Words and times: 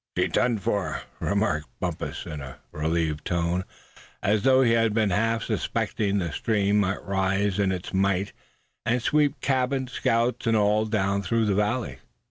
"She's 0.17 0.31
done 0.31 0.57
for," 0.57 1.03
remarked 1.19 1.67
Bumpus, 1.79 2.25
in 2.25 2.41
a 2.41 2.57
relieved 2.71 3.23
tone, 3.23 3.65
as 4.23 4.41
though 4.41 4.63
he 4.63 4.71
had 4.71 4.95
been 4.95 5.11
half 5.11 5.43
suspecting 5.43 6.17
that 6.17 6.25
the 6.25 6.31
stream 6.33 6.79
might 6.79 7.03
rise 7.05 7.59
in 7.59 7.71
its 7.71 7.93
might, 7.93 8.33
and 8.83 8.99
sweep 8.99 9.39
cabin, 9.41 9.85
scouts 9.87 10.47
and 10.47 10.57
all 10.57 10.87
down 10.87 11.21
through 11.21 11.45
the 11.45 11.53
valley. 11.53 11.99